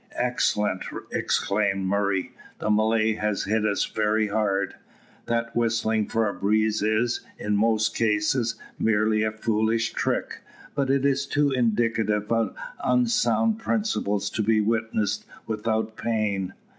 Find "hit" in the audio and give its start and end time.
3.43-3.67